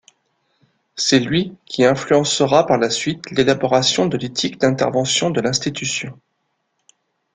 C’est 0.95 1.19
lui 1.19 1.55
qui 1.67 1.85
influencera 1.85 2.65
par 2.65 2.79
la 2.79 2.89
suite 2.89 3.29
l’élaboration 3.29 4.07
de 4.07 4.17
l’éthique 4.17 4.57
d’intervention 4.59 5.29
de 5.29 5.41
l’institution. 5.41 6.19